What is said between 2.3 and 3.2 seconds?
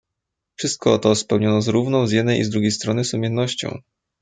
i drugiej strony